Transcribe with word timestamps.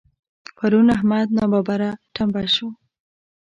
پرون 0.57 0.87
احمد 0.97 1.27
ناببره 1.37 1.89
ټمبه 2.15 2.43
شو. 2.55 2.67